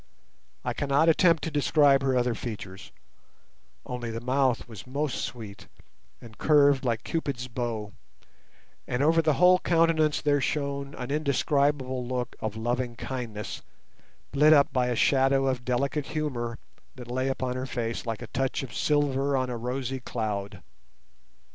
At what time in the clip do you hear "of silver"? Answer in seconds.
18.63-19.37